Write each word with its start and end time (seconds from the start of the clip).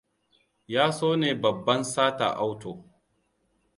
Ya 0.73 0.91
so 0.97 1.09
ne 1.15 1.29
babban 1.41 1.81
sata 1.93 2.27
auto. 2.45 2.71